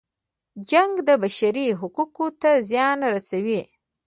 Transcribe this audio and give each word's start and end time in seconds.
جنګ 0.69 0.93
د 1.07 1.09
بشري 1.21 1.67
حقونو 1.79 2.25
ته 2.41 2.51
زیان 2.69 2.97
رسوي. 3.13 3.61